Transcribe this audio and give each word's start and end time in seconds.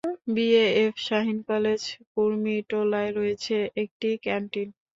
B 0.33 0.45
A 0.57 0.83
F 0.83 0.95
Shaheen 1.07 1.37
college 1.49 1.81
কুর্মিটোলায় 2.13 3.11
রয়েছে 3.17 3.55
একটি 3.83 4.09
ক্যান্টিন। 4.23 4.69